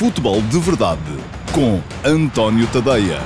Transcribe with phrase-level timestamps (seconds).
[0.00, 1.02] Futebol de Verdade
[1.54, 1.76] com
[2.08, 3.18] António Tadeia.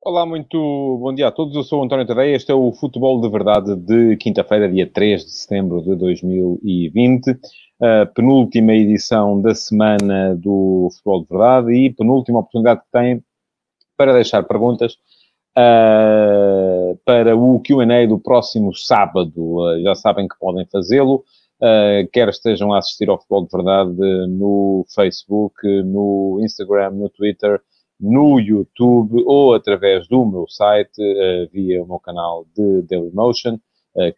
[0.00, 1.56] Olá, muito bom dia a todos.
[1.56, 2.36] Eu sou António Tadeia.
[2.36, 7.40] Este é o Futebol de Verdade de quinta-feira, dia 3 de setembro de 2020.
[7.80, 13.24] A penúltima edição da semana do Futebol de Verdade e penúltima oportunidade que tem
[13.96, 14.96] para deixar perguntas
[15.56, 19.32] uh, para o QA do próximo sábado.
[19.36, 21.24] Uh, já sabem que podem fazê-lo,
[21.60, 27.60] uh, quer estejam a assistir ao Futebol de Verdade no Facebook, no Instagram, no Twitter,
[28.00, 31.00] no YouTube ou através do meu site,
[31.52, 33.58] via o meu canal de Dailymotion,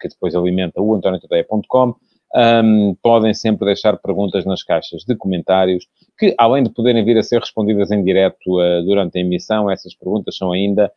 [0.00, 1.94] que depois alimenta o antoniotadeia.com.
[2.36, 5.86] Um, podem sempre deixar perguntas nas caixas de comentários,
[6.18, 9.94] que além de poderem vir a ser respondidas em direto uh, durante a emissão, essas
[9.94, 10.90] perguntas são ainda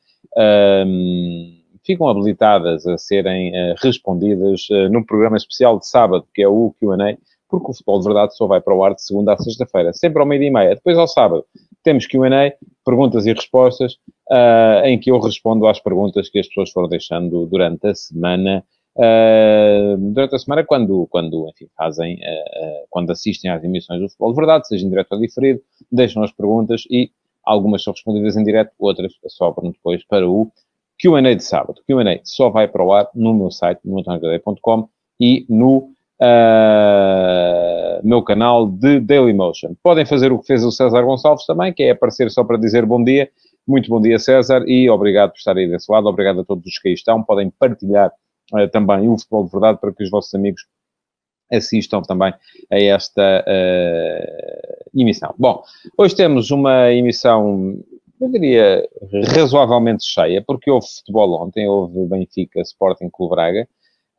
[1.88, 6.76] ficam habilitadas a serem uh, respondidas uh, num programa especial de sábado, que é o
[6.80, 7.18] Q&A,
[7.50, 10.20] porque o Futebol de Verdade só vai para o ar de segunda a sexta-feira, sempre
[10.20, 10.76] ao meio-dia e meia.
[10.76, 11.46] Depois, ao sábado,
[11.82, 12.54] temos Q&A,
[12.86, 13.94] perguntas e respostas,
[14.30, 18.66] uh, em que eu respondo às perguntas que as pessoas foram deixando durante a semana
[18.98, 24.32] uh, durante a semana, quando, quando enfim, fazem, uh, quando assistem às emissões do Futebol
[24.32, 27.12] de Verdade, seja em direto ou diferido, deixam as perguntas e
[27.48, 30.52] algumas são respondidas em direto, outras sobram depois para o
[31.00, 31.80] Q&A de sábado.
[31.80, 35.90] O Q&A só vai para o ar no meu site, no antoniogadeia.com e no
[36.22, 39.76] uh, meu canal de Dailymotion.
[39.82, 42.86] Podem fazer o que fez o César Gonçalves também, que é aparecer só para dizer
[42.86, 43.30] bom dia.
[43.68, 46.08] Muito bom dia, César, e obrigado por estar aí desse lado.
[46.08, 47.24] Obrigado a todos os que aí estão.
[47.24, 48.12] Podem partilhar
[48.54, 50.62] uh, também o Futebol de Verdade para que os vossos amigos
[51.52, 52.34] assistam também
[52.72, 55.34] a esta uh, emissão.
[55.38, 55.64] Bom,
[55.98, 57.78] hoje temos uma emissão,
[58.20, 58.88] eu diria,
[59.36, 63.68] razoavelmente cheia, porque houve futebol ontem, houve Benfica, Sporting Clube Braga.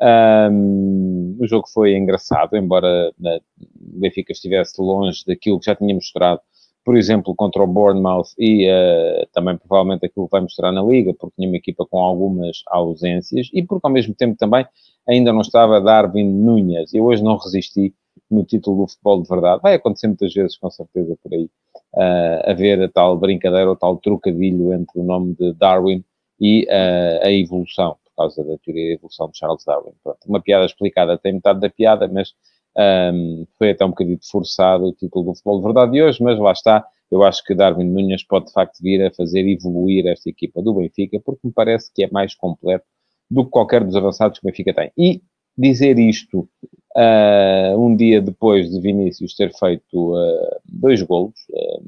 [0.00, 6.40] Um, o jogo foi engraçado, embora o Benfica estivesse longe daquilo que já tinha mostrado
[6.88, 11.12] por exemplo, contra o Bournemouth e uh, também provavelmente aquilo que vai mostrar na Liga,
[11.12, 14.66] porque tinha uma equipa com algumas ausências e porque ao mesmo tempo também
[15.06, 16.94] ainda não estava Darwin Núñez.
[16.94, 17.94] Eu hoje não resisti
[18.30, 19.60] no título do futebol de verdade.
[19.62, 21.50] Vai acontecer muitas vezes, com certeza, por aí,
[21.94, 26.02] uh, haver a tal brincadeira ou tal trocadilho entre o nome de Darwin
[26.40, 29.92] e uh, a evolução, por causa da teoria da evolução de Charles Darwin.
[30.02, 32.32] Pronto, uma piada explicada tem metade da piada, mas
[32.78, 36.38] um, foi até um bocadinho forçado o título do futebol de verdade de hoje, mas
[36.38, 36.86] lá está.
[37.10, 40.74] Eu acho que Darwin Nunes pode de facto vir a fazer evoluir esta equipa do
[40.74, 42.84] Benfica, porque me parece que é mais completo
[43.30, 44.92] do que qualquer dos avançados que o Benfica tem.
[44.96, 45.22] E
[45.56, 46.48] dizer isto
[46.96, 51.82] uh, um dia depois de Vinícius ter feito uh, dois golos uh,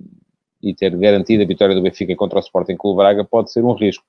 [0.63, 3.73] e ter garantido a vitória do Benfica contra o Sporting Clube Braga pode ser um
[3.73, 4.05] risco.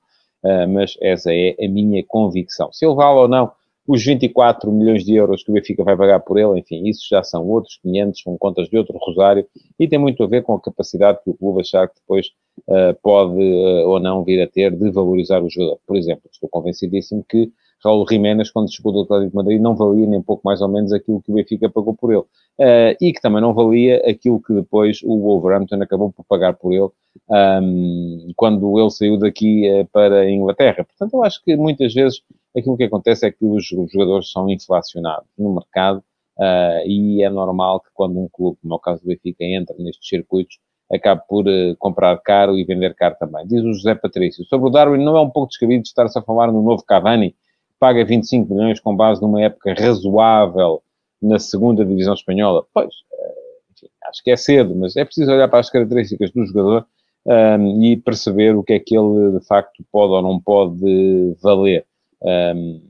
[0.70, 2.74] mas essa é a minha convicção.
[2.74, 3.52] Se ele vale ou não
[3.88, 7.24] os 24 milhões de euros que o Benfica vai pagar por ele, enfim, isso já
[7.24, 9.46] são outros 500, são contas de outro rosário,
[9.80, 12.28] e tem muito a ver com a capacidade que o clube achar que depois
[12.68, 15.80] uh, pode uh, ou não vir a ter de valorizar o jogador.
[15.86, 17.52] Por exemplo, estou convencidíssimo que
[17.84, 20.94] Raul Jiménez, quando chegou do Atlético de Madrid, não valia nem pouco mais ou menos
[20.94, 22.22] aquilo que o Benfica pagou por ele.
[22.60, 26.72] Uh, e que também não valia aquilo que depois o Wolverhampton acabou por pagar por
[26.72, 26.90] ele
[27.28, 30.86] um, quando ele saiu daqui para a Inglaterra.
[30.86, 32.22] Portanto, eu acho que muitas vezes
[32.56, 36.00] aquilo que acontece é que os, jogadores são inflacionados no mercado
[36.38, 39.76] uh, e é normal que quando um clube, como é o caso do Benfica, entra
[39.80, 40.60] nestes circuitos,
[40.92, 43.48] acabe por uh, comprar caro e vender caro também.
[43.48, 44.46] Diz o José Patrício.
[44.46, 47.36] Sobre o Darwin, não é um pouco descabido estar-se a falar no novo Cavani,
[47.80, 50.84] paga 25 milhões com base numa época razoável
[51.22, 52.66] na segunda divisão espanhola?
[52.74, 56.46] Pois, uh, enfim, acho que é cedo, mas é preciso olhar para as características do
[56.46, 56.86] jogador
[57.26, 61.86] um, e perceber o que é que ele de facto pode ou não pode valer.
[62.24, 62.82] Um,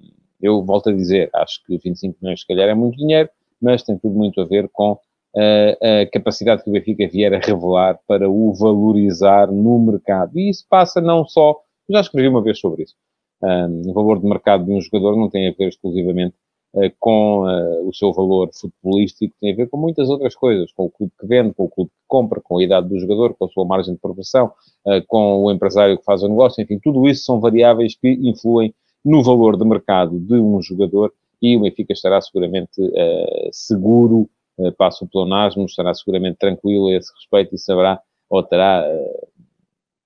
[0.41, 3.29] eu volto a dizer, acho que 25 milhões se calhar é muito dinheiro,
[3.61, 4.97] mas tem tudo muito a ver com
[5.35, 10.37] a, a capacidade que o Benfica vier a revelar para o valorizar no mercado.
[10.37, 11.59] E isso passa não só,
[11.89, 12.95] já escrevi uma vez sobre isso,
[13.43, 16.35] um, o valor de mercado de um jogador não tem a ver exclusivamente
[16.75, 20.85] uh, com uh, o seu valor futebolístico, tem a ver com muitas outras coisas, com
[20.85, 23.45] o clube que vende, com o clube que compra, com a idade do jogador, com
[23.45, 24.51] a sua margem de progressão,
[24.85, 28.73] uh, com o empresário que faz o negócio, enfim, tudo isso são variáveis que influem
[29.03, 34.71] no valor de mercado de um jogador e o Benfica estará seguramente uh, seguro, uh,
[34.73, 37.99] passo o pleonasmo, estará seguramente tranquilo a esse respeito e saberá
[38.29, 39.27] ou terá uh,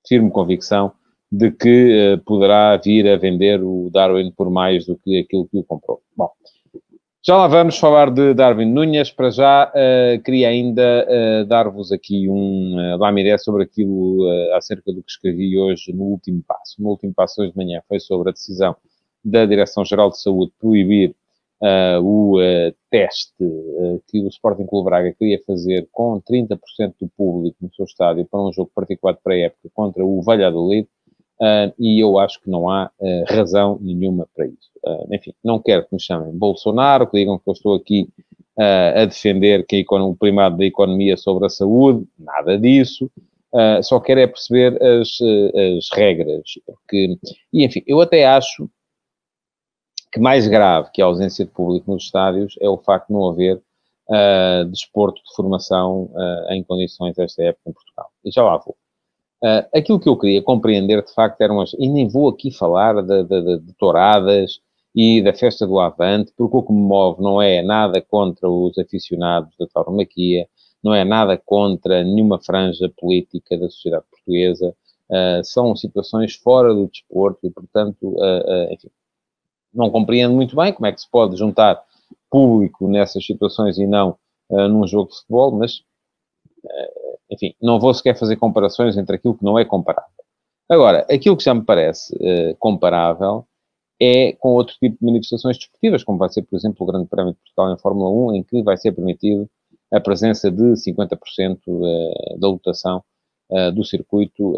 [0.08, 0.94] firme convicção
[1.32, 5.58] de que uh, poderá vir a vender o Darwin por mais do que aquilo que
[5.58, 6.02] o comprou.
[6.16, 6.32] Bom,
[7.28, 9.10] Já lá vamos falar de Darwin Núñez.
[9.10, 14.54] Para já, uh, queria ainda uh, dar-vos aqui um uh, uma ideia sobre aquilo uh,
[14.54, 16.80] acerca do que escrevi hoje no último passo.
[16.80, 18.76] No último passo, hoje de manhã, foi sobre a decisão
[19.24, 21.16] da Direção-Geral de Saúde proibir
[22.04, 22.38] o
[22.92, 23.34] teste
[24.08, 26.60] que o Sporting Clube Braga queria fazer com 30%
[27.02, 30.84] do público no seu estádio para um jogo particular para a época contra o Valladolid.
[30.84, 31.05] Uh,
[31.78, 34.70] e eu acho que não há uh, razão nenhuma para isso.
[34.84, 38.08] Uh, enfim, não quero que me chamem Bolsonaro, que digam que eu estou aqui
[38.58, 43.12] a defender que o primado da economia sobre a saúde, nada disso.
[43.84, 45.10] só quero é perceber as,
[45.78, 46.44] as regras.
[46.66, 47.18] Porque,
[47.52, 48.70] e enfim, eu até acho
[50.10, 53.28] que mais grave que a ausência de público nos estádios é o facto de não
[53.28, 53.62] haver
[54.72, 56.10] desporto de formação
[56.52, 58.10] em condições desta época em Portugal.
[58.24, 58.78] E já lá vou.
[59.44, 61.74] Uh, aquilo que eu queria compreender, de facto, eram as...
[61.74, 64.60] E nem vou aqui falar de, de, de, de touradas
[64.96, 68.78] e da festa do Avante, porque o que me move não é nada contra os
[68.78, 70.48] aficionados da tauromaquia,
[70.82, 74.74] não é nada contra nenhuma franja política da sociedade portuguesa,
[75.10, 78.90] uh, são situações fora do desporto e, portanto, uh, enfim,
[79.74, 81.84] não compreendo muito bem como é que se pode juntar
[82.30, 84.18] público nessas situações e não
[84.50, 85.82] num jogo de futebol, mas
[87.32, 90.10] enfim, não vou sequer fazer comparações entre aquilo que não é comparável.
[90.70, 93.46] Agora, aquilo que já me parece uh, comparável
[94.02, 97.34] é com outro tipo de manifestações desportivas, como vai ser, por exemplo, o Grande Prémio
[97.34, 99.50] de Portugal em Fórmula 1, em que vai ser permitido
[99.94, 103.04] a presença de 50% uh, da lotação
[103.52, 104.56] uh, do circuito.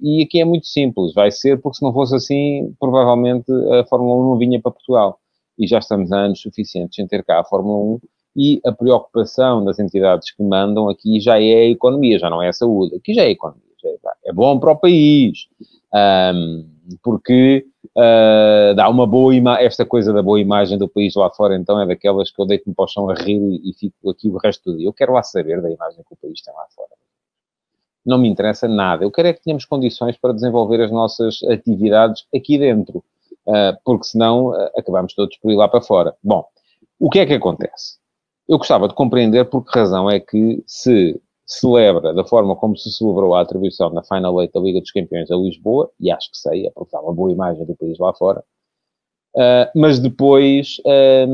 [0.00, 4.16] E aqui é muito simples, vai ser porque se não fosse assim, provavelmente a Fórmula
[4.16, 5.18] 1 não vinha para Portugal.
[5.58, 8.00] E já estamos há anos suficientes em ter cá a Fórmula 1
[8.36, 12.48] e a preocupação das entidades que mandam aqui já é a economia, já não é
[12.48, 12.96] a saúde.
[12.96, 13.62] Aqui já é a economia.
[13.84, 15.48] É, é bom para o país,
[16.34, 16.66] um,
[17.02, 17.66] porque
[17.96, 19.64] uh, dá uma boa imagem.
[19.64, 22.74] Esta coisa da boa imagem do país lá fora, então, é daquelas que eu deito-me
[22.74, 24.86] para o chão a rir e, e fico aqui o resto do dia.
[24.86, 26.90] Eu quero lá saber da imagem que o país tem lá fora.
[28.04, 29.04] Não me interessa nada.
[29.04, 32.98] Eu quero é que tenhamos condições para desenvolver as nossas atividades aqui dentro,
[33.46, 36.14] uh, porque senão uh, acabamos todos por ir lá para fora.
[36.22, 36.44] Bom,
[36.98, 37.98] o que é que acontece?
[38.48, 42.90] Eu gostava de compreender por que razão é que se celebra da forma como se
[42.90, 46.38] celebrou a atribuição na Final Eight da Liga dos Campeões a Lisboa, e acho que
[46.38, 48.44] sei, é porque dá uma boa imagem do país lá fora,
[49.36, 51.26] uh, mas depois uh,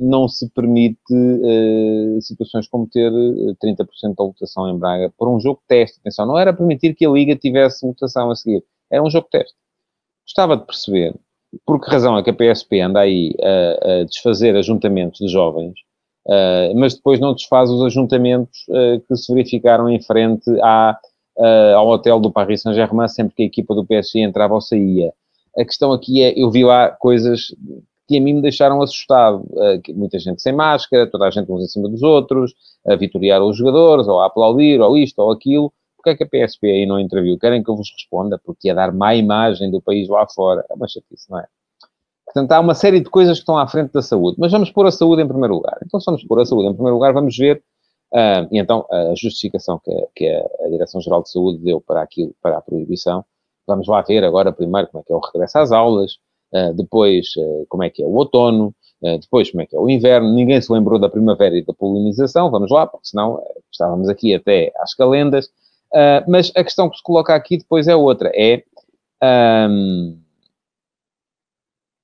[0.00, 3.86] não se permite uh, situações como ter 30%
[4.16, 5.98] da votação em Braga por um jogo teste.
[6.00, 9.56] Atenção, não era permitir que a Liga tivesse votação a seguir, era um jogo teste.
[10.26, 11.14] Gostava de perceber
[11.64, 15.87] por que razão é que a PSP anda aí a, a desfazer ajuntamentos de jovens
[16.76, 20.98] mas depois não desfaz os ajuntamentos uh, que se verificaram em frente à,
[21.36, 25.12] uh, ao hotel do Paris Saint-Germain sempre que a equipa do PSG entrava ou saía.
[25.56, 27.54] A questão aqui é, eu vi lá coisas
[28.06, 29.44] que a mim me deixaram assustado.
[29.94, 32.54] muita gente sem máscara, toda a gente uns em cima dos outros,
[32.86, 35.72] a vitoriar os jogadores, ou a aplaudir, ou isto, ou aquilo.
[35.96, 37.38] Porquê é que a PSP aí não interviu?
[37.38, 38.38] Querem que eu vos responda?
[38.38, 40.64] Porque ia dar má imagem do país lá fora.
[40.70, 41.46] É uma chatice, não é?
[42.28, 44.36] Portanto, há uma série de coisas que estão à frente da saúde.
[44.38, 45.78] Mas vamos pôr a saúde em primeiro lugar.
[45.84, 47.62] Então, se vamos pôr a saúde em primeiro lugar, vamos ver.
[48.12, 52.34] Uh, e então, a justificação que, a, que a Direção-Geral de Saúde deu para aquilo,
[52.42, 53.24] para a proibição,
[53.66, 56.12] vamos lá ver agora primeiro como é que é o regresso às aulas,
[56.54, 59.88] uh, depois uh, como é que é o outono, depois como é que é o
[59.88, 60.34] inverno.
[60.34, 63.40] Ninguém se lembrou da primavera e da polinização, vamos lá, porque senão
[63.70, 65.48] estávamos aqui até às calendas.
[66.26, 68.64] mas a questão que se coloca aqui depois é outra, é...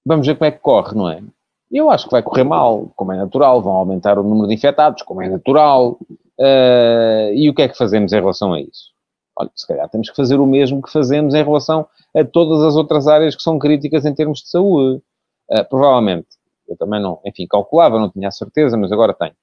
[0.05, 1.23] vamos ver como é que corre, não é?
[1.71, 5.03] Eu acho que vai correr mal, como é natural, vão aumentar o número de infectados,
[5.03, 5.99] como é natural.
[6.39, 8.93] Uh, e o que é que fazemos em relação a isso?
[9.37, 12.77] Olha, se calhar temos que fazer o mesmo que fazemos em relação a todas as
[12.77, 15.03] outras áreas que são críticas em termos de saúde.
[15.51, 16.29] Uh, provavelmente,
[16.69, 19.35] eu também não, enfim, calculava, não tinha a certeza, mas agora tenho.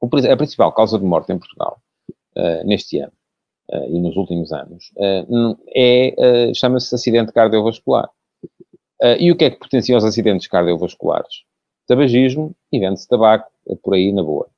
[0.00, 1.78] O, a principal causa de morte em Portugal,
[2.36, 3.12] uh, neste ano
[3.90, 4.90] e nos últimos anos,
[5.76, 8.08] é, chama-se acidente cardiovascular.
[9.02, 11.44] Uh, e o que é que potencia os acidentes cardiovasculares?
[11.86, 14.48] Tabagismo e vende-se tabaco é por aí na boa.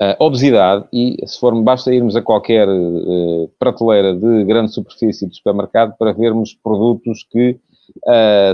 [0.00, 5.36] Uh, obesidade, e se for, basta irmos a qualquer uh, prateleira de grande superfície de
[5.36, 7.58] supermercado para vermos produtos que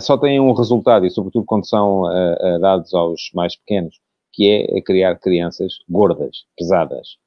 [0.01, 2.05] só têm um resultado, e sobretudo quando são
[2.59, 4.01] dados aos mais pequenos,
[4.33, 7.19] que é criar crianças gordas, pesadas.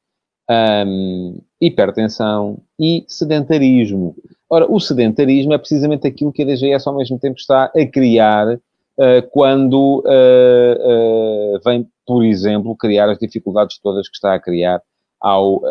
[0.50, 4.16] Um, hipertensão e sedentarismo.
[4.50, 8.56] Ora, o sedentarismo é precisamente aquilo que a DGS ao mesmo tempo está a criar
[8.56, 14.82] uh, quando uh, uh, vem, por exemplo, criar as dificuldades todas que está a criar
[15.22, 15.62] ao,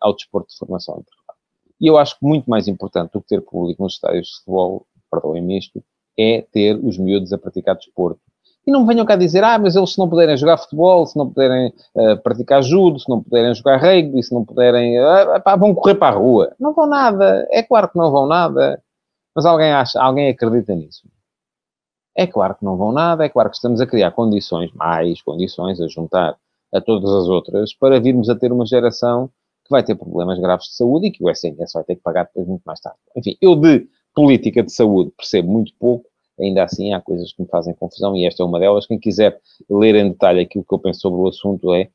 [0.00, 1.04] ao desporto de formação.
[1.80, 4.86] E eu acho que muito mais importante do que ter público nos estádios de futebol,
[5.10, 5.82] perdoem-me isto,
[6.16, 8.20] é ter os miúdos a praticar desporto.
[8.66, 11.28] E não venham cá dizer, ah, mas eles se não puderem jogar futebol, se não
[11.28, 15.74] puderem uh, praticar judo, se não puderem jogar rugby, se não puderem, uh, pá, vão
[15.74, 16.54] correr para a rua.
[16.60, 17.46] Não vão nada.
[17.50, 18.82] É claro que não vão nada.
[19.34, 21.08] Mas alguém acha, alguém acredita nisso?
[22.16, 25.80] É claro que não vão nada, é claro que estamos a criar condições, mais condições,
[25.80, 26.36] a juntar
[26.72, 29.28] a todas as outras, para virmos a ter uma geração
[29.64, 32.24] que vai ter problemas graves de saúde e que o SNS vai ter que pagar
[32.24, 32.98] depois muito mais tarde.
[33.16, 36.09] Enfim, eu de política de saúde percebo muito pouco,
[36.40, 38.86] ainda assim há coisas que me fazem confusão e esta é uma delas.
[38.86, 41.88] Quem quiser ler em detalhe aquilo que eu penso sobre o assunto é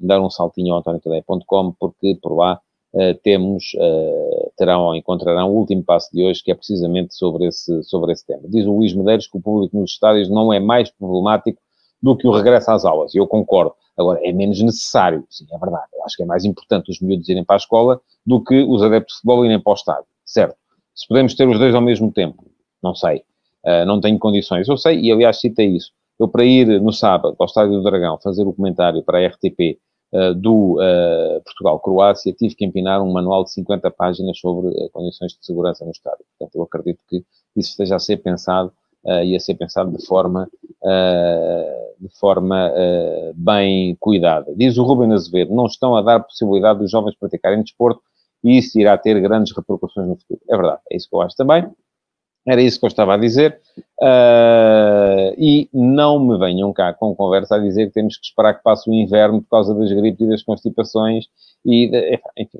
[0.00, 2.60] dar um saltinho ao antoniotadeia.com porque por lá
[2.94, 7.46] uh, temos, uh, terão ou encontrarão o último passo de hoje que é precisamente sobre
[7.46, 8.42] esse, sobre esse tema.
[8.44, 11.60] Diz o Luís Medeiros que o público nos estádios não é mais problemático
[12.02, 13.14] do que o regresso às aulas.
[13.14, 13.74] E eu concordo.
[13.96, 15.86] Agora, é menos necessário, sim, é verdade.
[15.94, 18.82] Eu acho que é mais importante os miúdos irem para a escola do que os
[18.82, 20.56] adeptos de futebol irem para o estádio, certo?
[20.94, 22.44] Se podemos ter os dois ao mesmo tempo,
[22.82, 23.22] não sei.
[23.64, 24.68] Uh, não tenho condições.
[24.68, 25.92] Eu sei, e aliás citei isso.
[26.18, 29.78] Eu, para ir no sábado ao Estádio do Dragão fazer o comentário para a RTP
[30.12, 35.32] uh, ah, do uh, Portugal-Croácia, tive que empinar um manual de 50 páginas sobre condições
[35.32, 36.24] de segurança no estádio.
[36.38, 37.24] Portanto, eu acredito que
[37.56, 38.72] isso esteja a ser pensado
[39.24, 40.48] e a ser pensado de forma,
[41.98, 42.72] de forma
[43.34, 44.54] bem cuidada.
[44.54, 48.00] Diz o Ruben Azevedo, não estão a dar possibilidade dos jovens praticarem desporto
[48.44, 50.40] e isso irá ter grandes repercussões no futuro.
[50.48, 51.68] É verdade, é isso que eu acho também.
[52.46, 53.60] Era isso que eu estava a dizer.
[54.00, 58.62] Uh, e não me venham cá com conversa a dizer que temos que esperar que
[58.62, 61.26] passe o inverno por causa das gripes e das constipações
[61.64, 62.58] e, de, enfim,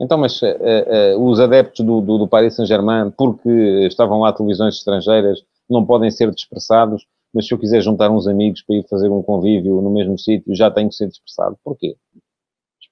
[0.00, 3.48] então, mas uh, uh, os adeptos do, do, do Paris Saint-Germain, porque
[3.86, 8.62] estavam lá televisões estrangeiras, não podem ser dispersados, mas se eu quiser juntar uns amigos
[8.62, 11.56] para ir fazer um convívio no mesmo sítio, já tenho que ser dispersado.
[11.62, 11.96] Porquê?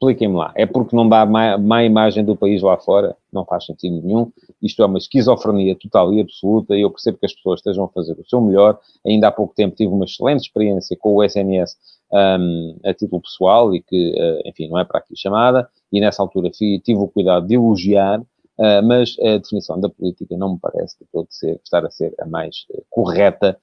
[0.02, 0.52] Expliquem-me lá.
[0.56, 3.16] É porque não dá má, imagem do país lá fora?
[3.32, 4.32] Não faz sentido nenhum.
[4.60, 8.14] Isto é uma esquizofrenia total e absoluta eu percebo que as pessoas estejam a fazer
[8.18, 8.80] o seu melhor.
[9.06, 11.76] Ainda há pouco tempo tive uma excelente experiência com o SNS
[12.12, 16.20] um, a título pessoal e que, uh, enfim, não é para aqui chamada e nessa
[16.20, 20.96] altura tive o cuidado de elogiar, uh, mas a definição da política não me parece
[21.30, 23.56] ser, estar a ser a mais uh, correta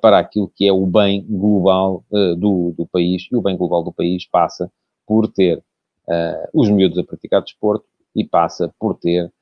[0.00, 2.04] para aquilo que é o bem global
[2.38, 4.70] do, do país, e o bem global do país passa
[5.04, 5.60] por ter
[6.52, 9.32] os miúdos a praticar desporto e passa por ter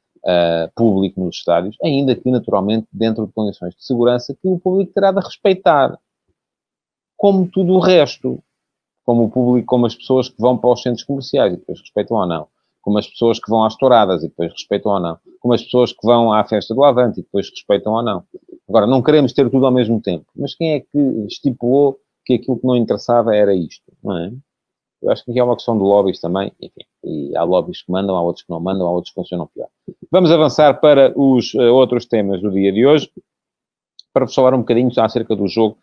[0.74, 5.10] público nos estádios, ainda que naturalmente dentro de condições de segurança que o público terá
[5.10, 5.98] de respeitar.
[7.16, 8.42] Como tudo o resto
[9.04, 12.16] como o público, como as pessoas que vão para os centros comerciais e depois respeitam
[12.16, 12.46] ou não,
[12.80, 15.92] como as pessoas que vão às touradas e depois respeitam ou não, como as pessoas
[15.92, 18.24] que vão à festa do Avante e depois respeitam ou não.
[18.68, 22.58] Agora, não queremos ter tudo ao mesmo tempo, mas quem é que estipulou que aquilo
[22.58, 24.32] que não interessava era isto, não é?
[25.02, 27.90] Eu acho que aqui é uma questão de lobbies também, enfim, e há lobbies que
[27.90, 29.68] mandam, há outros que não mandam, há outros que funcionam pior.
[30.10, 33.10] Vamos avançar para os uh, outros temas do dia de hoje,
[34.12, 35.76] para falar um bocadinho acerca do jogo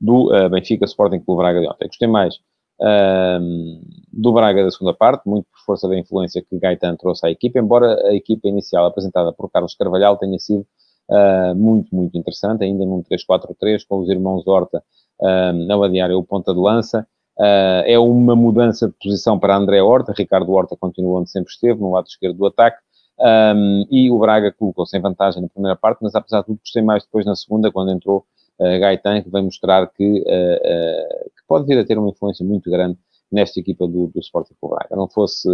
[0.00, 1.86] do uh, Benfica Sporting Clube Braga de ontem.
[1.86, 2.38] Gostei mais
[2.80, 3.80] um,
[4.12, 7.58] do Braga da segunda parte, muito por força da influência que Gaetan trouxe à equipa,
[7.58, 10.66] embora a equipa inicial apresentada por Carlos Carvalhal tenha sido
[11.10, 14.82] uh, muito, muito interessante, ainda num 3-4-3, com os irmãos Horta
[15.20, 17.06] um, a adiar o ponta de lança.
[17.38, 21.80] Uh, é uma mudança de posição para André Horta, Ricardo Horta continua onde sempre esteve,
[21.80, 22.78] no lado esquerdo do ataque,
[23.18, 26.82] um, e o Braga colocou-se em vantagem na primeira parte, mas apesar de tudo gostei
[26.82, 28.24] mais depois na segunda, quando entrou
[28.58, 32.44] uh, Gaetan, que vem mostrar que, uh, uh, que, pode vir a ter uma influência
[32.44, 32.98] muito grande
[33.32, 34.96] nesta equipa do, do Sporting Clube Braga.
[34.96, 35.48] Não fosse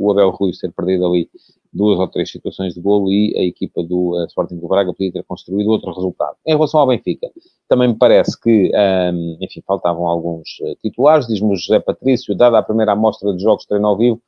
[0.00, 1.28] o Abel Ruiz ter perdido ali
[1.72, 5.24] duas ou três situações de golo e a equipa do Sporting Clube Braga podia ter
[5.24, 6.36] construído outro resultado.
[6.46, 7.30] Em relação ao Benfica,
[7.68, 10.48] também me parece que, um, enfim, faltavam alguns
[10.82, 11.28] titulares.
[11.28, 14.20] Diz-me o José Patrício, dada a primeira amostra de jogos de treino ao vivo,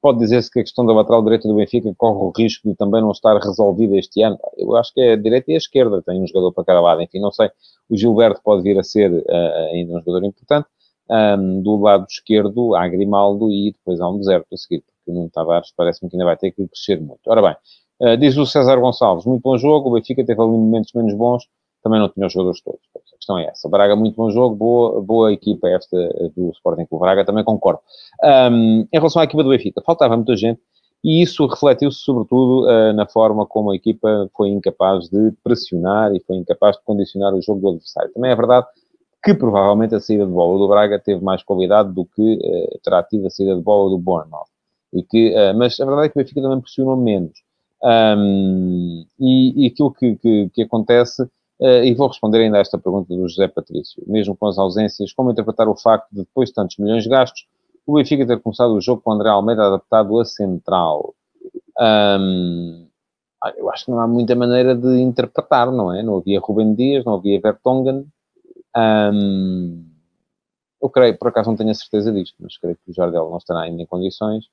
[0.00, 3.00] pode dizer-se que a questão da lateral direita do Benfica corre o risco de também
[3.00, 4.38] não estar resolvida este ano.
[4.56, 7.02] Eu acho que é a direita e a esquerda tem um jogador para cada lado.
[7.02, 7.50] Enfim, não sei.
[7.88, 10.66] O Gilberto pode vir a ser uh, ainda um jogador importante.
[11.10, 15.30] Um, do lado esquerdo há Grimaldo e depois há um deserto a seguir, porque Nuno
[15.30, 17.20] Tavares parece-me que ainda vai ter que crescer muito.
[17.26, 17.56] Ora bem,
[18.00, 21.44] uh, diz o César Gonçalves, muito bom jogo, o Benfica teve ali momentos menos bons,
[21.82, 22.80] também não tinha os jogadores todos.
[22.96, 23.68] A questão é essa.
[23.68, 25.96] Braga, muito bom jogo, boa, boa equipa esta
[26.36, 27.80] do Sporting Clube Braga, também concordo.
[28.22, 30.60] Um, em relação à equipa do Benfica, faltava muita gente
[31.02, 36.20] e isso refletiu-se sobretudo uh, na forma como a equipa foi incapaz de pressionar e
[36.20, 38.12] foi incapaz de condicionar o jogo do adversário.
[38.12, 38.66] Também é verdade
[39.22, 43.02] que provavelmente a saída de bola do Braga teve mais qualidade do que uh, terá
[43.02, 44.49] tido a saída de bola do Bournemouth.
[44.92, 47.42] E que, uh, mas a verdade é que o Benfica também pressionou menos.
[47.82, 51.28] Um, e, e, aquilo que, que, que acontece
[51.62, 54.02] Uh, e vou responder ainda a esta pergunta do José Patrício.
[54.06, 57.46] Mesmo com as ausências, como interpretar o facto de, depois de tantos milhões gastos,
[57.86, 61.14] o Benfica ter começado o jogo com o André Almeida adaptado a central?
[61.78, 62.86] Um,
[63.42, 66.02] Ah, eu acho que não há muita maneira de interpretar, não é?
[66.02, 68.06] Não havia Rubem Dias, não havia Vertonghen.
[68.76, 69.84] Um,
[70.82, 73.38] eu creio, por acaso não tenho a certeza disto, mas creio que o Jardel não
[73.38, 74.46] estará ainda em condições.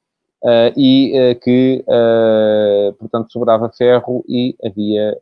[0.44, 5.18] Uh, e uh, que, uh, portanto, sobrava ferro e havia,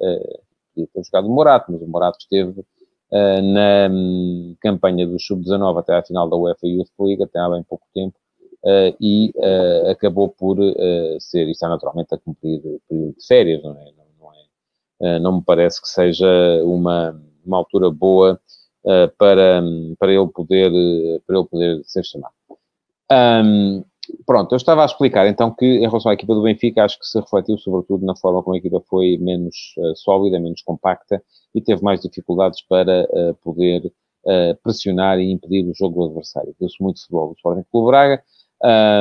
[0.73, 2.63] podia ter jogado o Morato, mas o Morato esteve
[3.11, 7.63] na um, campanha do Sub-19 até à final da UEFA Youth League, até há bem
[7.63, 8.15] pouco tempo,
[8.99, 9.31] e
[9.89, 10.57] acabou por
[11.19, 13.85] ser, está naturalmente a cumprir período de férias, não é?
[13.95, 16.27] Não, não, é, não me parece que seja
[16.65, 18.37] uma, uma altura boa
[19.17, 19.63] para,
[19.97, 20.71] para, ele poder,
[21.25, 22.33] para ele poder ser chamado.
[23.09, 23.85] Um,
[24.25, 27.05] Pronto, eu estava a explicar então que em relação à equipa do Benfica, acho que
[27.05, 31.21] se refletiu sobretudo na forma como a equipa foi menos uh, sólida, menos compacta
[31.53, 36.55] e teve mais dificuldades para uh, poder uh, pressionar e impedir o jogo do adversário.
[36.59, 38.23] Deu-se muito futebol do Sporting Clube Braga,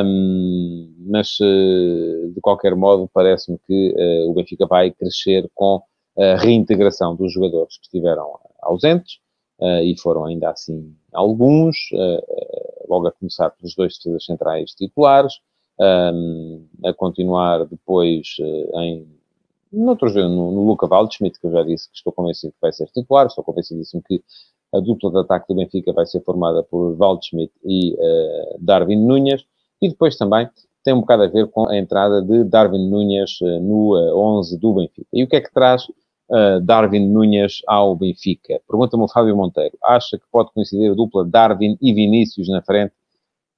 [0.05, 3.95] um, mas de qualquer modo parece-me que
[4.27, 5.81] o Benfica vai crescer com
[6.19, 9.19] a reintegração dos jogadores que estiveram ausentes
[9.85, 11.77] e foram ainda assim alguns
[12.89, 15.35] logo a começar pelos dois defesas centrais titulares,
[15.81, 19.07] um, a continuar depois uh, em
[19.73, 22.87] noutros, no, no Luca Waldschmidt, que eu já disse que estou convencido que vai ser
[22.87, 24.23] titular, estou convencidíssimo que
[24.73, 29.45] a dupla de ataque do Benfica vai ser formada por Waldschmidt e uh, Darwin Nunes,
[29.81, 30.49] e depois também
[30.83, 34.59] tem um bocado a ver com a entrada de Darwin Nunes uh, no uh, 11
[34.59, 35.09] do Benfica.
[35.13, 35.87] E o que é que traz
[36.31, 38.61] uh, Darwin Nunes ao Benfica.
[38.69, 39.77] Pergunta-me o Fábio Monteiro.
[39.85, 42.93] Acha que pode coincidir a dupla Darwin e Vinícius na frente,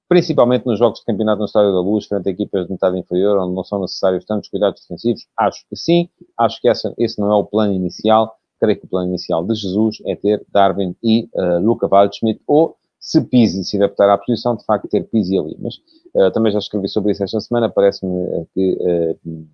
[0.07, 3.37] principalmente nos jogos de campeonato no Estádio da Luz, frente a equipas de metade inferior,
[3.39, 5.27] onde não são necessários tantos cuidados defensivos?
[5.37, 6.09] Acho que sim.
[6.37, 8.35] Acho que essa, esse não é o plano inicial.
[8.59, 12.75] Creio que o plano inicial de Jesus é ter Darwin e uh, Luca Waldschmidt, ou
[12.99, 15.55] se Pizzi se adaptar à posição, de facto ter Pizzi ali.
[15.59, 15.75] Mas
[16.15, 19.47] uh, também já escrevi sobre isso esta semana, parece-me que uh,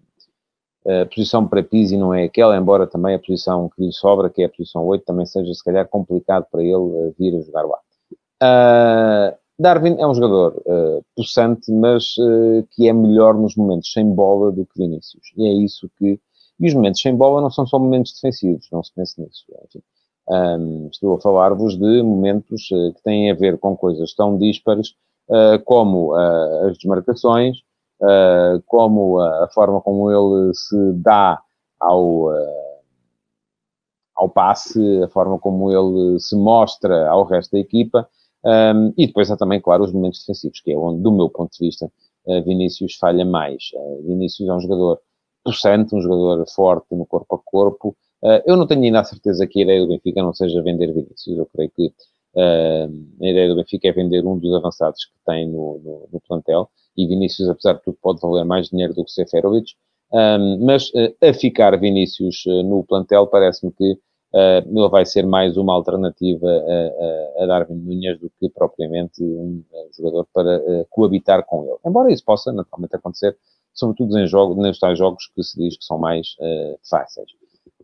[0.86, 4.42] a posição para Pizzi não é aquela, embora também a posição que lhe sobra, que
[4.42, 7.64] é a posição 8, também seja se calhar complicado para ele uh, vir a jogar
[7.64, 7.80] lá.
[8.44, 14.06] Uh, Darwin é um jogador uh, possante, mas uh, que é melhor nos momentos sem
[14.14, 15.32] bola do que Vinícius.
[15.38, 16.20] E é isso que.
[16.60, 19.46] E os momentos sem bola não são só momentos defensivos, não se pense nisso.
[19.66, 19.82] Enfim,
[20.30, 24.94] um, estou a falar-vos de momentos que têm a ver com coisas tão díspares
[25.66, 27.58] como as desmarcações,
[28.04, 31.42] uh, como a, a, forma como ele se dá
[31.80, 32.80] ao, uh,
[34.16, 38.08] ao passe, a forma como ele se mostra ao resto da equipa,
[38.46, 41.52] um, e depois há também, claro, os momentos defensivos, que é onde, do meu ponto
[41.54, 41.90] de vista,
[42.26, 43.64] uh, Vinícius falha mais.
[44.06, 45.00] Vinícius é um jogador
[45.44, 47.96] possante, um jogador forte no corpo a corpo.
[48.46, 51.38] eu não tenho ainda a certeza que a ideia do Benfica não seja vender Vinícius.
[51.38, 51.94] Eu creio que
[52.38, 56.70] a ideia do Benfica é vender um dos avançados que tem no, no, no plantel
[56.96, 59.74] e Vinícius, apesar de tudo, pode valer mais dinheiro do que Seferovic.
[60.12, 65.26] Um, mas uh, a ficar Vinícius uh, no plantel, parece-me que uh, ele vai ser
[65.26, 69.64] mais uma alternativa a, a, Darwin Nunes do que propriamente um
[69.98, 71.78] jogador para coabitar com ele.
[71.84, 73.36] Embora isso possa naturalmente acontecer,
[73.74, 76.36] sobretudo em jogos, nos tais jogos que se diz que são mais
[76.88, 77.28] fáceis.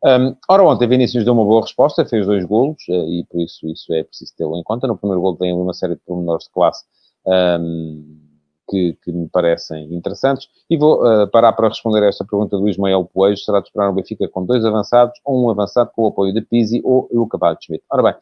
[0.05, 3.91] Um, ora, ontem Vinícius deu uma boa resposta, fez dois golos, e por isso isso
[3.93, 4.87] é preciso tê-lo em conta.
[4.87, 6.85] No primeiro golo tem uma série de pormenores de classe
[7.25, 8.28] um,
[8.69, 10.47] que, que, me parecem interessantes.
[10.69, 13.43] E vou uh, parar para responder a esta pergunta do Ismael Poejo.
[13.43, 16.41] Será de esperar o Benfica com dois avançados ou um avançado com o apoio de
[16.41, 17.83] Pizzi ou Luca Waldschmidt?
[17.89, 18.13] Ora bem,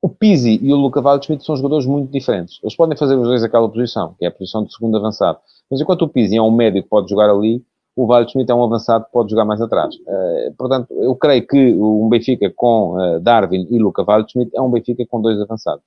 [0.00, 2.58] o Pizzi e o Luca Waldschmidt são jogadores muito diferentes.
[2.62, 5.38] Eles podem fazer os dois aquela posição, que é a posição de segundo avançado.
[5.70, 7.62] Mas enquanto o Pizzi é um médio que pode jogar ali,
[7.96, 9.94] o Waldschmidt é um avançado que pode jogar mais atrás.
[9.96, 14.70] Uh, portanto, eu creio que um Benfica com uh, Darwin e Luca Waldschmidt é um
[14.70, 15.82] Benfica com dois avançados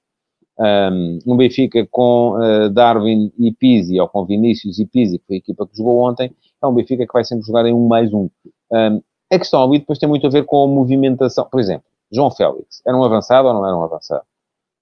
[0.59, 5.39] um, Benfica com uh, Darwin e Pizzi, ou com Vinícius e Pizzi, que foi a
[5.39, 8.29] equipa que jogou ontem, é um Benfica que vai sempre jogar em um mais um.
[8.71, 11.47] um a questão ali depois tem muito a ver com a movimentação.
[11.49, 14.23] Por exemplo, João Félix, era um avançado ou não era um avançado?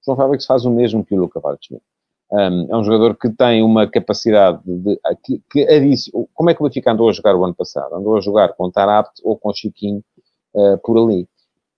[0.06, 1.84] João Félix faz o mesmo que o Luca Waldschmidt.
[2.32, 5.00] Um, é um jogador que tem uma capacidade de...
[5.24, 5.66] Que, que
[6.34, 7.96] como é que o Benfica andou a jogar o ano passado?
[7.96, 10.04] Andou a jogar com Tarapt ou com Chiquinho
[10.54, 11.28] uh, por ali.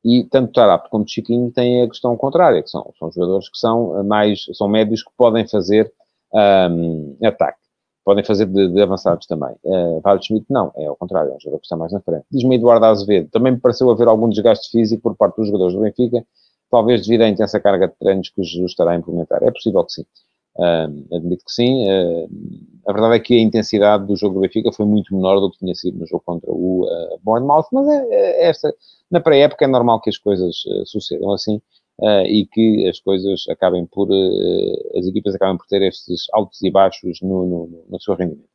[0.04, 4.04] E tanto Tarap como Chiquinho têm a questão contrária, que são, são jogadores que são
[4.04, 5.92] mais, são médios que podem fazer
[6.34, 7.60] um, ataque.
[8.04, 9.56] Podem fazer de, de avançados também.
[9.64, 12.26] Uh, Schmidt não, é ao contrário, é um jogador que está mais na frente.
[12.30, 15.80] Diz-me Eduardo Azevedo, também me pareceu haver algum desgaste físico por parte dos jogadores do
[15.80, 16.26] Benfica,
[16.70, 19.42] talvez devido à intensa carga de treinos que Jesus estará a implementar.
[19.42, 20.06] É possível que sim.
[20.56, 21.84] Uh, admito que sim.
[21.88, 22.30] Uh,
[22.88, 25.58] a verdade é que a intensidade do jogo do Benfica foi muito menor do que
[25.58, 28.74] tinha sido no jogo contra o uh, Bournemouth, mas é, é esta,
[29.10, 31.62] na pré-época é normal que as coisas sucedam assim
[32.26, 34.10] e que as coisas acabem por,
[34.98, 38.50] as equipas acabem por ter estes altos e baixos no, no, no, seu rendimento.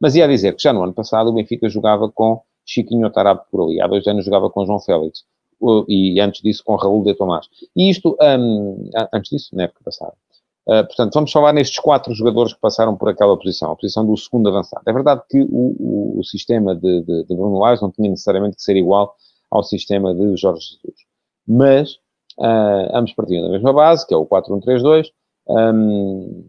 [0.00, 3.62] Mas ia dizer que já no ano passado o Benfica jogava com Chiquinho Tarab por
[3.62, 3.80] ali.
[3.80, 5.24] Há dois anos jogava com João Félix.
[5.88, 7.46] E antes disso com Raul de Tomás.
[7.76, 10.14] E isto, um, antes disso, na época passada.
[10.68, 14.16] Uh, portanto, vamos falar nestes quatro jogadores que passaram por aquela posição, a posição do
[14.16, 14.82] segundo avançado.
[14.86, 18.56] É verdade que o, o, o sistema de, de, de Bruno Lage não tinha necessariamente
[18.56, 19.14] que ser igual
[19.50, 20.96] ao sistema de Jorge Jesus.
[21.46, 21.94] Mas
[22.38, 25.06] uh, ambos partiam da mesma base, que é o 4-1-3-2,
[25.48, 26.44] um,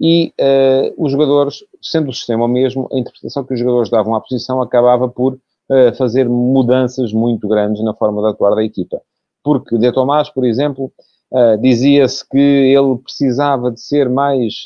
[0.00, 4.14] e uh, os jogadores, sendo o sistema o mesmo, a interpretação que os jogadores davam
[4.14, 9.00] à posição acabava por uh, fazer mudanças muito grandes na forma de atuar da equipa.
[9.44, 10.92] Porque De Tomás, por exemplo,
[11.32, 14.62] uh, dizia-se que ele precisava de ser mais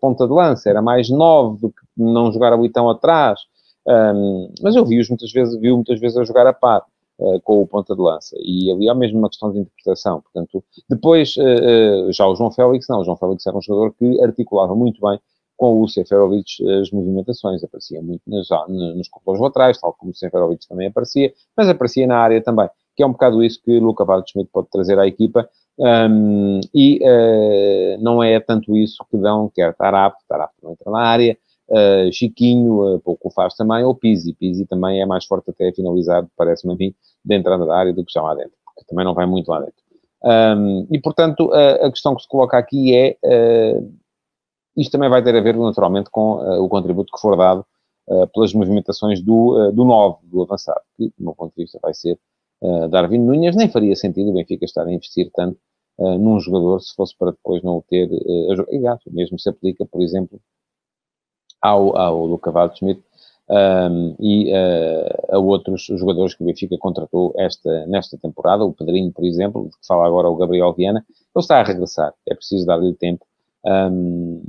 [0.00, 3.40] ponta de lança, era mais nove do que não jogar ali tão atrás.
[3.88, 6.84] Um, mas eu vi-os muitas vezes, vi muitas vezes a jogar a par.
[7.18, 8.36] Uh, com o ponta de lança.
[8.38, 10.20] E ali há mesmo uma questão de interpretação.
[10.20, 13.94] Portanto, depois, uh, uh, já o João Félix, não, o João Félix era um jogador
[13.94, 15.18] que articulava muito bem
[15.56, 20.68] com o Seferovic as movimentações, aparecia muito nas, nos corredores laterais, tal como o Seferovic
[20.68, 24.50] também aparecia, mas aparecia na área também, que é um bocado isso que Luca Schmidt
[24.52, 27.00] pode trazer à equipa, um, e
[28.00, 32.94] não é tanto isso que dão, quer Tarap, Tarap não entra na área, Uh, Chiquinho,
[32.94, 34.32] uh, pouco faz também, ou Pizzi.
[34.32, 37.92] Pizzi também é mais forte até a finalizar, parece-me a mim, de entrada da área
[37.92, 39.74] do que já lá dentro, porque também não vai muito lá dentro.
[40.22, 43.92] Um, e, portanto, a, a, questão que se coloca aqui é, uh,
[44.76, 47.64] isto também vai ter a ver, naturalmente, com o contributo que for dado
[48.32, 52.16] pelas movimentações do, do 9, do avançado, que, do meu ponto de vista, vai ser
[52.90, 53.56] Darwin Nunes.
[53.56, 55.58] Nem faria sentido o Benfica estar a investir tanto
[55.98, 58.08] num jogador se fosse para depois não o ter
[58.50, 58.98] a jogar.
[59.06, 60.40] E, mesmo se aplica, por exemplo,
[61.60, 63.02] ao, ao Luca Waldschmidt
[63.48, 69.12] um, e uh, a outros jogadores que o Benfica contratou esta, nesta temporada, o Pedrinho,
[69.12, 72.66] por exemplo, de que fala agora o Gabriel Viana, ele está a regressar, é preciso
[72.66, 73.24] dar-lhe tempo.
[73.64, 74.42] Um,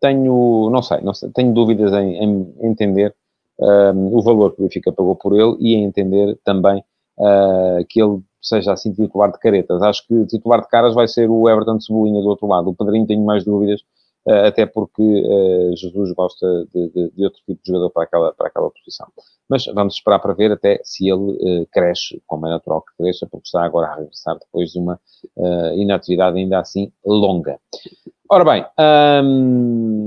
[0.00, 3.14] tenho, não sei, não sei, tenho dúvidas em, em entender
[3.58, 6.82] um, o valor que o Benfica pagou por ele e em entender também
[7.20, 9.82] uh, que ele seja assim titular de caretas.
[9.82, 12.70] Acho que titular de caras vai ser o Everton Cebolinha do outro lado.
[12.70, 13.80] O Pedrinho tenho mais dúvidas
[14.26, 18.32] eh, até porque uh, Jesus gosta de, de, de, outro tipo de jogador para aquela,
[18.34, 19.06] para aquela posição.
[19.48, 23.26] Mas vamos esperar para ver até se ele uh, cresce, como é natural que cresça,
[23.30, 25.00] porque está agora a regressar depois de uma
[25.36, 27.58] uh, inatividade ainda assim longa.
[28.30, 28.64] Ora bem,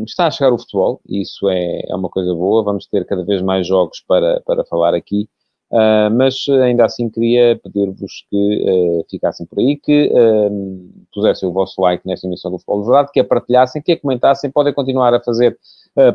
[0.07, 3.41] está a chegar o futebol, isso é, é uma coisa boa, vamos ter cada vez
[3.41, 5.27] mais jogos para, para falar aqui.
[5.73, 11.51] Uh, mas ainda assim queria pedir-vos que uh, ficassem por aí, que uh, pusessem o
[11.51, 14.71] vosso like nesta emissão do Futebol de Verdade, que a partilhassem, que a comentassem, podem
[14.71, 15.57] continuar a fazer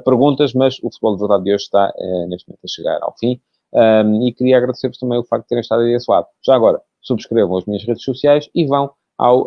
[0.05, 1.93] perguntas, mas o Futebol de Verdade de hoje está
[2.29, 3.41] neste momento a chegar ao fim.
[3.73, 6.27] Um, e queria agradecer-vos também o facto de terem estado aí desse lado.
[6.45, 9.47] Já agora, subscrevam as minhas redes sociais e vão ao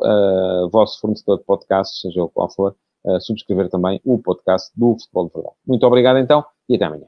[0.70, 2.76] vosso fornecedor de podcast, seja o qual for,
[3.20, 5.56] subscrever também o podcast do Futebol de Verdade.
[5.68, 7.08] Muito obrigado então e até amanhã.